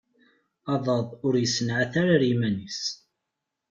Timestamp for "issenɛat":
1.37-1.93